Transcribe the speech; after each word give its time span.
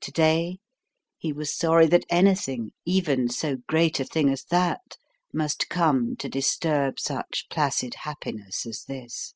To 0.00 0.10
day, 0.10 0.60
he 1.18 1.30
was 1.30 1.54
sorry 1.54 1.86
that 1.88 2.06
anything 2.08 2.70
even 2.86 3.28
so 3.28 3.56
great 3.66 4.00
a 4.00 4.04
thing 4.06 4.30
as 4.30 4.44
that 4.44 4.96
must 5.30 5.68
come 5.68 6.16
to 6.20 6.28
disturb 6.30 6.98
such 6.98 7.44
placid 7.50 7.92
happiness 8.04 8.64
as 8.64 8.84
this. 8.84 9.34